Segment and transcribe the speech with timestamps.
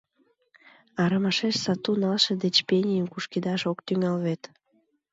[1.01, 4.41] Арымашеш сату налше деч пенийым кушкедаш ок тӱҥал вет.